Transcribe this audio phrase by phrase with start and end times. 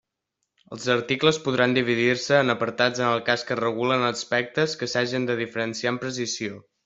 [0.75, 5.37] Els articles podran dividir-se en apartats en el cas que regulen aspectes que s'hagen de
[5.45, 6.61] diferenciar amb precisió.